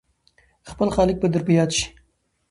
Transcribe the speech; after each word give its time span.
خپل 0.69 0.87
خالق 0.95 1.17
به 1.21 1.27
در 1.33 1.41
په 1.47 1.53
ياد 1.57 1.71
شي! 1.77 1.85